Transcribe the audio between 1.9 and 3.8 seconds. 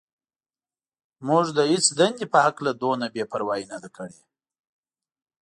دندې په هکله دومره بې پروايي نه